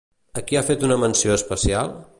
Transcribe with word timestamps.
A 0.39 0.43
qui 0.51 0.57
ha 0.59 0.63
fet 0.69 0.87
una 0.89 0.99
menció 1.03 1.37
especial? 1.41 1.95